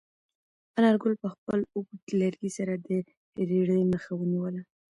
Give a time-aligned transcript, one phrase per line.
[0.77, 2.89] انارګل په خپل اوږد لرګي سره د
[3.49, 4.61] رېړې مخه ونیوله.